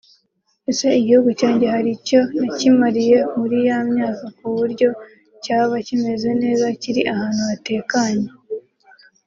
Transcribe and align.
Ese 0.71 0.87
igihugu 1.01 1.29
cyanjye 1.39 1.65
hari 1.73 1.89
icyo 1.97 2.19
nakimariye 2.39 3.17
muri 3.37 3.57
ya 3.67 3.77
myaka 3.91 4.25
kuburyo 4.37 4.89
cyaba 5.43 5.75
kimeze 5.87 6.29
neza 6.43 6.65
kiri 6.81 7.01
ahantu 7.13 7.41
hatekanye 7.49 8.27